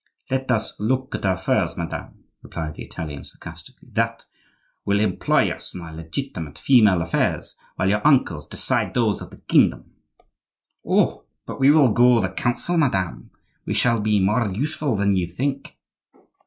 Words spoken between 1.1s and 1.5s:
at our